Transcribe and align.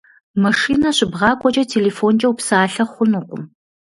Машинэ 0.43 0.89
щыбгъакӏуэкӏэ 0.97 1.63
телефонкӏэ 1.71 2.27
упсалъэ 2.31 2.85
хъунукъым. 2.91 3.43